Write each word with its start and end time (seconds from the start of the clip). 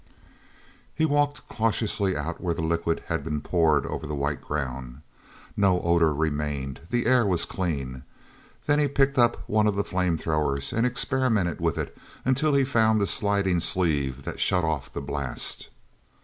He 0.95 1.05
walked 1.05 1.47
cautiously 1.47 2.17
out 2.17 2.41
where 2.41 2.55
the 2.55 2.63
liquid 2.63 3.03
had 3.05 3.23
been 3.23 3.39
poured 3.39 3.85
over 3.85 4.07
the 4.07 4.15
white 4.15 4.41
ground. 4.41 5.03
No 5.55 5.79
odor 5.81 6.11
remained; 6.11 6.79
the 6.89 7.05
air 7.05 7.23
was 7.23 7.45
clean. 7.45 8.01
Then 8.65 8.79
he 8.79 8.87
picked 8.87 9.19
up 9.19 9.47
one 9.47 9.67
of 9.67 9.75
the 9.75 9.83
flame 9.83 10.17
throwers 10.17 10.73
and 10.73 10.87
experimented 10.87 11.61
with 11.61 11.77
it 11.77 11.95
until 12.25 12.55
he 12.55 12.63
found 12.63 12.99
the 12.99 13.05
sliding 13.05 13.59
sleeve 13.59 14.23
that 14.23 14.39
shut 14.39 14.63
off 14.63 14.91
the 14.91 15.01
blast. 15.01 15.69